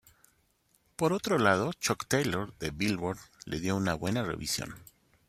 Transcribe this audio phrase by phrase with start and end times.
[0.95, 4.73] Por otro lado, Chuck Taylor de "Billboard" le dio una buena revisión.